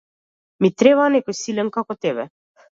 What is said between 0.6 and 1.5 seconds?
Ми треба некој